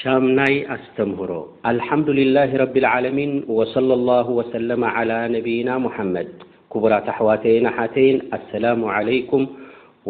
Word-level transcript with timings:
ሻ 0.00 0.04
ናይ 0.38 0.54
ኣስተምህሮ 0.74 1.32
لحምዱላه 1.78 2.50
ረብ 2.62 2.74
عم 2.92 3.14
وصى 3.58 3.78
اله 3.98 4.26
وس 4.38 4.52
على 4.96 5.18
ነብና 5.34 5.68
محመድ 5.86 6.28
ቡራት 6.82 7.06
ኣحዋተይን 7.14 7.64
ኣሓተይን 7.72 8.16
ኣسላ 8.36 8.64
علይኩም 8.96 9.42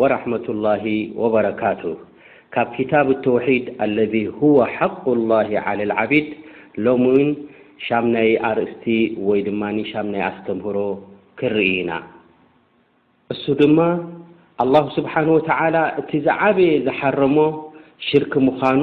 وረمة 0.00 0.46
الله 0.54 0.84
وበረካት 1.21 1.82
ካብ 2.54 2.68
ክታብ 2.76 3.06
اተوሒድ 3.16 3.64
اለذ 3.84 4.14
هو 4.42 4.56
حق 4.76 5.04
الله 5.18 5.48
على 5.66 5.82
الዓቢድ 5.89 6.27
ሎ 6.84 6.86
ው 7.02 7.07
ሻ 7.86 7.88
ናይ 8.14 8.29
ኣርእስቲ 8.48 8.84
ወይ 9.29 9.38
ድማ 9.48 9.62
ሻ 9.91 9.93
ናይ 10.12 10.22
ኣስተምህሮ 10.30 10.79
ክርኢ 11.38 11.68
ኢና 11.82 11.91
እሱ 13.32 13.45
ድማ 13.61 13.79
الله 14.62 14.82
ስብሓنه 14.98 15.30
و 15.36 15.41
እቲ 16.00 16.11
ዝዓበየ 16.27 16.70
ዝሓረሞ 16.86 17.36
ሽርክ 18.09 18.32
ምዃኑ 18.48 18.82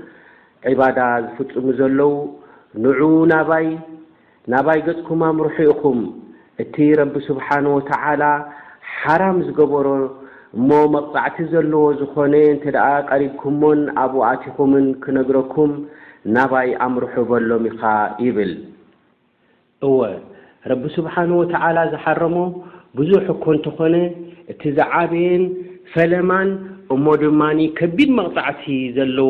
ዒባዳ 0.69 0.99
ዝፍፅሙ 1.25 1.65
ዘለዉ 1.77 2.13
ንዑኡ 2.83 3.03
ናባይ 3.31 3.65
ናባይ 4.53 4.79
ገጽኩም 4.87 5.21
ኣምርሑ 5.27 5.55
ኢኹም 5.73 5.99
እቲ 6.63 6.75
ረቢ 6.99 7.13
ስብሓንወትዓላ 7.27 8.23
ሓራም 8.97 9.37
ዝገበሮ 9.47 9.87
እሞ 10.57 10.69
መቕፃዕቲ 10.95 11.37
ዘለዎ 11.53 11.83
ዝኾነ 12.01 12.33
እንተደኣ 12.53 12.87
ቀሪብኩምሞን 13.09 13.81
ኣብኡ 14.01 14.21
ኣቲኹምን 14.31 14.85
ክነግረኩም 15.05 15.71
ናባይ 16.35 16.69
ኣምርሑ 16.87 17.15
በሎም 17.31 17.63
ኢኻ 17.71 17.81
ይብል 18.25 18.53
እወ 19.87 19.97
ረቢ 20.71 20.83
ስብሓን 20.97 21.31
ወትዓላ 21.39 21.77
ዝሓረሞ 21.95 22.37
ብዙሕ 22.99 23.25
እኮ 23.35 23.43
እንተኾነ 23.57 23.95
እቲ 24.51 24.61
ዝዓበየን 24.77 25.43
ፈለማን 25.93 26.49
እሞ 26.93 27.05
ድማ 27.23 27.41
ከቢድ 27.79 28.09
መቕፃዕቲ 28.21 28.63
ዘለዎ 28.99 29.29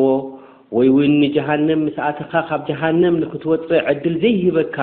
ወይ 0.76 0.88
ውን 0.96 1.12
ንጀሃንም 1.22 1.80
ምስእትኻ 1.86 2.32
ካብ 2.48 2.60
ጀሃንም 2.68 3.14
ንኽትወፅእ 3.22 3.82
ዕድል 3.90 4.14
ዘይሂበካ 4.22 4.76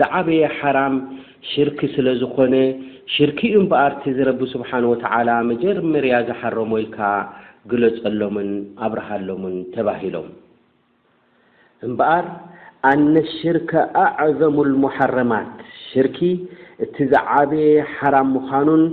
ዝዓበየ 0.00 0.44
ሓራም 0.58 0.94
ሽርኪ 1.50 1.80
ስለ 1.94 2.06
ዝኾነ 2.20 2.54
ሽርኪ 3.14 3.40
እምበኣር 3.58 3.92
ቲ 4.02 4.14
ዝረቢ 4.18 4.40
ስብሓን 4.54 4.84
ወተዓላ 4.92 5.28
መጀመርያ 5.50 6.14
ዝሓረሞይካ 6.28 6.98
ግለጸሎምን 7.72 8.50
ኣብርሃሎምን 8.86 9.56
ተባሂሎም 9.74 10.28
እምበኣር 11.88 12.24
ኣነ 12.92 13.14
ሽርክ 13.36 13.70
ኣዕዘሙልሙሓረማት 14.04 15.50
ሽርኪ 15.90 16.18
እቲ 16.84 16.96
ዝዓበየ 17.12 17.70
ሓራም 17.96 18.28
ምዃኑን 18.38 18.84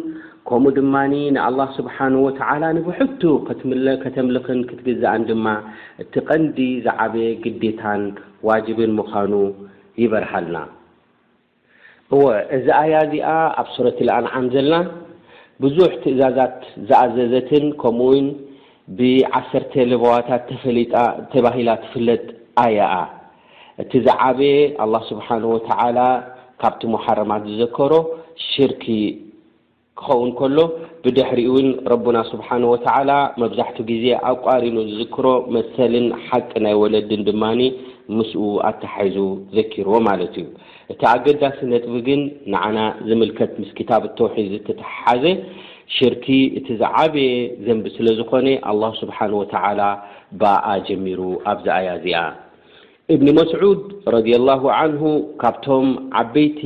ከምኡ 0.50 0.72
ድማኒ 0.78 1.14
ንኣላ 1.36 1.60
ስብሓን 1.76 2.14
ወተዓላ 2.24 2.64
ንብሕቱ 2.78 3.22
ትከተምልኽን 3.50 4.60
ክትግዝእን 4.70 5.22
ድማ 5.30 5.46
እቲ 6.04 6.14
ቀንዲ 6.28 6.58
ዛዓበ 6.86 7.16
ግዴታን 7.44 8.02
ዋጅብን 8.48 8.92
ምዃኑ 8.98 9.34
ይበርሃልና 10.04 10.58
ወ 12.24 12.26
እዚ 12.58 12.66
ኣያ 12.82 12.94
እዚኣ 13.08 13.30
ኣብ 13.62 13.68
ሱረት 13.76 14.00
ልኣንዓም 14.08 14.46
ዘለና 14.56 14.76
ብዙሕ 15.64 15.92
ትእዛዛት 16.04 16.58
ዝኣዘዘትን 16.90 17.66
ከምኡውን 17.82 18.28
ብዓሰርተ 19.00 19.74
ልበዋታት 19.92 20.48
ፈጣተባሂላ 20.64 21.70
ትፍለጥ 21.84 22.24
ኣያኣ 22.64 22.96
እቲ 23.82 23.92
ዛዓበ 24.08 24.40
ኣላ 24.84 24.94
ስብሓን 25.12 25.44
ወተዓላ 25.56 26.00
ካብቲ 26.64 26.82
መሓረማት 26.96 27.44
ዝዘከሮ 27.52 27.94
ሽርኪ 28.50 28.84
ክኸውን 30.00 30.30
ከሎ 30.38 30.60
ብድሕሪ 31.04 31.40
እውን 31.50 31.68
ረቡና 31.94 32.18
ስብሓን 32.30 32.64
ወተዓላ 32.74 33.12
መብዛሕቲ 33.42 33.78
ግዜ 33.90 34.06
ኣቋሪኑ 34.32 34.76
ዝዝክሮ 34.90 35.26
መሰልን 35.56 36.08
ሓቂ 36.28 36.50
ናይ 36.66 36.76
ወለድን 36.82 37.22
ድማኒ 37.28 37.60
ምስኡ 38.18 38.44
ኣተሓዙ 38.70 39.16
ዘኪርዎ 39.58 39.94
ማለት 40.10 40.34
እዩ 40.42 40.48
እቲ 40.94 41.02
ኣገዳሲ 41.12 41.58
ነጥቢ 41.74 41.94
ግን 42.08 42.22
ንዓና 42.54 42.78
ዝምልከት 43.10 43.54
ምስ 43.62 43.70
ክታብ 43.80 44.04
ተውሒ 44.22 44.38
ዝተተሓሓዘ 44.54 45.26
ሽርኪ 45.98 46.26
እቲ 46.58 46.68
ዝዓበየ 46.82 47.30
ዘንቢ 47.68 47.86
ስለ 47.98 48.08
ዝኮነ 48.22 48.48
ኣላ 48.72 48.82
ስብሓን 49.02 49.32
ወተዓላ 49.42 49.82
ባኣ 50.42 50.66
ጀሚሩ 50.88 51.20
ኣብዛ 51.54 51.68
ኣያ 51.82 51.90
ዚኣ 52.06 52.20
እብኒ 53.14 53.28
መስዑድ 53.40 53.80
ረድላሁ 54.14 54.64
ዓንሁ 54.82 55.04
ካብቶም 55.42 55.88
ዓበይቲ 56.22 56.60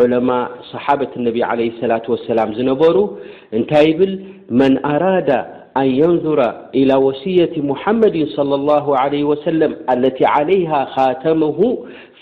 علماء 0.00 0.50
صحابة 0.72 1.08
النبي 1.16 1.42
عليه 1.44 1.68
الصلاة 1.70 2.02
والسلام 2.08 2.54
زنبر 2.54 3.10
انت 3.54 3.82
يبل 3.82 4.24
من 4.50 4.84
أراد 4.86 5.30
أن 5.76 5.84
ينظر 5.86 6.40
إلى 6.74 6.94
وصية 6.96 7.50
محمد 7.56 8.26
صلى 8.36 8.54
الله 8.54 8.98
عليه 8.98 9.24
وسلم 9.24 9.76
الت 9.90 10.22
عليها 10.26 10.84
خاتمه 10.84 11.58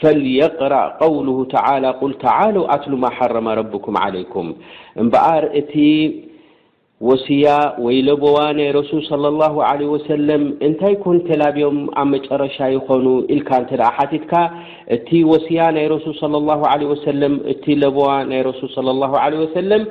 فليقرأ 0.01 0.97
قوله 1.01 1.45
تعالى 1.45 1.91
قل 1.91 2.19
تعالو 2.19 2.65
أتلما 2.65 3.11
حرم 3.11 3.49
ربكم 3.49 3.97
عليكم 3.97 4.55
بر 4.99 5.47
ت 5.73 5.77
ወስያ 7.09 7.47
ወይ 7.85 7.97
ለቦዋ 8.07 8.37
ናይ 8.59 8.69
ረሱል 8.77 9.01
ለ 9.23 9.31
ላሁ 9.41 9.55
ዓለ 9.71 9.81
ወሰለም 9.95 10.43
እንታይ 10.67 10.95
ኮን 11.03 11.17
ተላብዮም 11.27 11.79
ኣብ 12.01 12.07
መጨረሻ 12.13 12.57
ይኮኑ 12.75 13.07
ኢልካ 13.35 13.51
እንተደ 13.63 13.83
ሓቲትካ 13.97 14.33
እቲ 14.97 15.09
ወሲያ 15.33 15.65
ናይ 15.79 15.87
ረሱል 15.95 16.19
ላ 16.47 16.73
ለ 16.83 16.89
ወሰለም 16.93 17.35
እቲ 17.55 17.65
ለቦዋ 17.83 18.09
ናይ 18.31 18.41
ረሱል 18.49 18.89
ላ 19.03 19.13
ለ 19.35 19.37
ወሰለም 19.43 19.85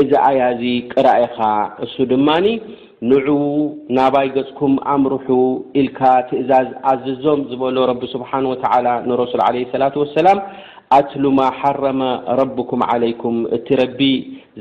እዛ 0.00 0.10
ኣያዚ 0.28 0.62
ቅራኢኻ 0.94 1.38
እሱ 1.86 1.94
ድማኒ 2.12 2.46
ንዑ 3.10 3.28
ናባይ 3.96 4.28
ገፅኩም 4.36 4.74
ኣምርሑ 4.94 5.28
ኢልካ 5.80 6.00
ትእዛዝ 6.30 6.68
ኣዝዞም 6.92 7.40
ዝበሎ 7.52 7.76
ረቢ 7.90 8.02
ስብሓንወታዓላ 8.14 8.88
ንረሱል 9.08 9.42
ዓለ 9.48 9.56
ሰላት 9.74 9.94
ወሰላም 10.02 10.40
ኣትሉማ 10.94 11.40
ሓረመ 11.58 12.00
ረብኩም 12.38 12.80
ዓለይኩም 12.92 13.36
እቲ 13.56 13.66
ረቢ 13.80 13.98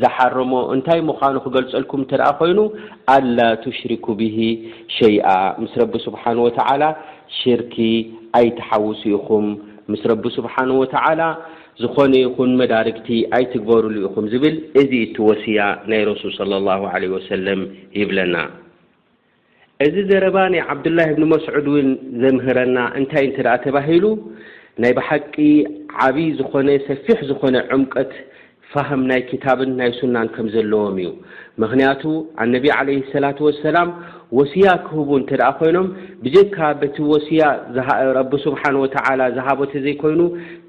ዝሓረሞ 0.02 0.52
እንታይ 0.76 1.00
ምዃኑ 1.08 1.36
ክገልፀልኩም 1.46 2.02
እተደኣ 2.06 2.28
ኮይኑ 2.40 2.60
ኣላ 3.16 3.38
ትሽሪኩ 3.64 4.06
ብሂ 4.20 4.38
ሸይኣ 4.96 5.28
ምስ 5.62 5.74
ረቢ 5.82 5.94
ስብሓን 6.06 6.38
ወተዓላ 6.46 6.84
ሽርኪ 7.38 7.76
ኣይትሓውሱ 8.40 9.02
ኢኹም 9.16 9.48
ምስ 9.94 10.04
ረቢ 10.12 10.24
ስብሓን 10.38 10.70
ወተዓላ 10.82 11.22
ዝኾነ 11.82 12.14
ይኹን 12.26 12.52
መዳርግቲ 12.62 13.08
ኣይትግበሩሉ 13.40 13.96
ኢኹም 14.08 14.26
ዝብል 14.36 14.56
እዚ 14.84 14.92
እቲ 15.08 15.16
ወስያ 15.30 15.60
ናይ 15.90 16.02
ረሱል 16.12 16.32
ስለ 16.40 16.52
ላሁ 16.70 16.82
ለ 17.06 17.12
ወሰለም 17.16 17.62
ይብለና 18.02 18.36
እዚ 19.88 19.96
ዘረባይ 20.12 20.60
ዓብድላህ 20.72 21.08
እብኒ 21.16 21.24
መስዑድ 21.34 21.68
ውን 21.74 21.90
ዘምህረና 22.22 22.78
እንታይ 23.02 23.26
እንተደኣ 23.32 23.56
ተባሂሉ 23.68 24.06
ናይ 24.84 24.92
ብሓቂ 24.98 25.34
ዓብይ 26.06 26.28
ዝኾነ 26.40 26.68
ሰፊሕ 26.90 27.18
ዝኾነ 27.30 27.56
ዑምቀት 27.76 28.12
ፋሃም 28.74 29.02
ናይ 29.10 29.22
ክታብን 29.30 29.72
ናይ 29.80 29.90
ሱናን 29.98 30.28
ከም 30.36 30.48
ዘለዎም 30.54 30.96
እዩ 31.02 31.10
ምክንያቱ 31.62 32.02
ኣነቢ 32.44 32.66
ዓለ 32.78 32.90
ስላት 33.14 33.38
ወሰላም 33.48 33.90
ወሲያ 34.38 34.68
ክህቡ 34.88 35.10
እንተ 35.22 35.30
ደኣ 35.42 35.50
ኮይኖም 35.60 35.88
ብጀካ 36.26 36.58
በቲ 36.82 36.98
ወሲያ 37.14 37.44
ረቢ 38.20 38.32
ስብሓን 38.46 38.76
ወተዓላ 38.84 39.22
ዝሃቦ 39.38 39.60
ተ 39.72 39.84
ዘይኮይኑ 39.86 40.22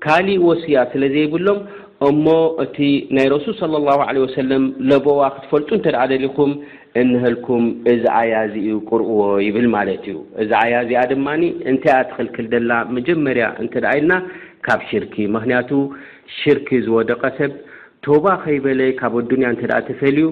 ካሊእ 0.06 0.42
ወሲያ 0.48 0.76
ስለ 0.92 1.02
ዘይብሎም 1.14 1.60
እሞ 2.08 2.26
እቲ 2.64 2.76
ናይ 3.16 3.26
ረሱል 3.34 3.54
ሰለ 3.62 3.74
ላሁ 3.88 4.00
ለ 4.18 4.20
ወሰለም 4.26 4.64
ለቦዋ 4.90 5.20
ክትፈልጡ 5.36 5.68
እንተደኣ 5.78 6.02
ደሊኹም 6.12 6.52
እንህልኩም 7.00 7.64
እዛ 7.92 8.02
ኣያዚ 8.20 8.54
ቅርእዎ 8.90 9.18
ይብል 9.46 9.66
ማለት 9.74 10.02
እዩ 10.10 10.16
እዛ 10.42 10.50
ኣያእዚኣ 10.64 11.02
ድማኒ 11.12 11.42
እንታይኣ 11.70 11.98
ትኽልክል 12.10 12.46
ደላ 12.54 12.70
መጀመርያ 12.96 13.44
እንተደ 13.64 13.84
ኢልና 13.98 14.12
ካብ 14.66 14.80
ሽርኪ 14.90 15.14
ምክንያቱ 15.36 15.70
ሽርክ 16.38 16.68
ዝወደቀ 16.86 17.22
ሰብ 17.38 17.52
ቶባ 18.06 18.26
ከይበለ 18.44 18.80
ካብ 19.00 19.14
ኣዱንያ 19.20 19.46
እንተ 19.54 19.62
ኣ 19.78 19.80
ተፈልዩ 19.90 20.26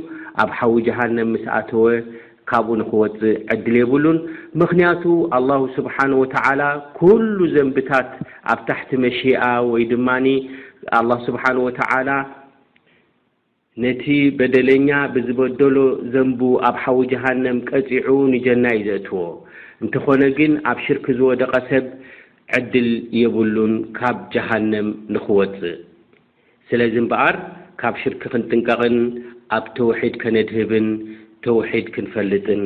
ኣብ 0.45 0.51
ሓዊ 0.59 0.75
ጃሃል 0.89 1.11
ነምስኣተወ 1.19 1.87
ካብኡ 2.51 2.75
ንክወፅእ 2.81 3.39
ዕድል 3.55 3.75
የብሉን 3.81 4.19
ምክንያቱ 4.61 5.03
ኣላሁ 5.39 5.63
ስብሓን 5.77 6.13
ወተዓላ 6.23 6.61
ኩሉ 6.99 7.39
ዘንብታት 7.55 8.11
ኣብ 8.53 8.61
ታሕቲ 8.71 8.91
መሺኣ 9.05 9.43
ወይ 9.73 9.85
ድማ 9.93 10.09
ኣላ 10.99 11.11
ስብሓን 11.29 11.57
ወተዓላ 11.67 12.09
ነቲ 13.83 14.05
በደለኛ 14.39 14.89
ብዝበደሎ 15.15 15.77
ዘንቡ 16.13 16.41
ኣብ 16.69 16.77
ሓዊ 16.85 16.99
ጀሃንም 17.11 17.59
ቀፂዑ 17.71 18.09
ንጀና 18.33 18.65
እዩ 18.77 18.85
ዘእትዎ 18.89 19.19
እንተኾነ 19.83 20.23
ግን 20.39 20.53
ኣብ 20.71 20.79
ሽርኪ 20.85 21.07
ዝወደቐ 21.19 21.53
ሰብ 21.69 21.85
ዕድል 22.59 22.89
የብሉን 23.21 23.75
ካብ 23.99 24.19
ጀሃንም 24.35 24.89
ንኽወፅእ 25.17 25.77
ስለዚ 26.71 26.95
እምበኣር 27.03 27.37
ካብ 27.83 27.95
ሽርክ 28.03 28.23
ክንጥንቀቕን 28.33 28.97
ኣብ 29.57 29.65
ተውሒድ 29.79 30.15
ከነድህብን 30.23 30.89
ተውሒድ 31.47 31.87
ክንፈልጥን 31.97 32.65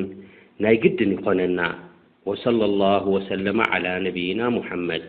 ናይ 0.64 0.76
ግድን 0.84 1.12
ይኾነና 1.16 1.60
ወሰለ 2.30 2.60
ላሁ 2.84 3.04
ወሰለማ 3.18 3.60
ዓላ 3.74 3.86
ነቢይና 4.08 4.40
ሙሓመድ 4.58 5.08